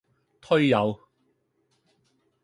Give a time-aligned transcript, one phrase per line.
[0.41, 0.99] 推友